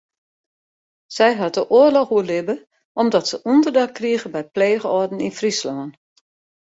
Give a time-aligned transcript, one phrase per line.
[1.15, 2.55] Sy hat de oarloch oerlibbe
[3.01, 5.89] omdat se ûnderdak krige by pleechâlden yn Fryslân.